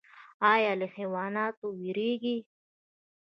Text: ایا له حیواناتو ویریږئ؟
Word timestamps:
ایا 0.51 0.71
له 0.79 0.87
حیواناتو 0.95 1.65
ویریږئ؟ 1.79 2.37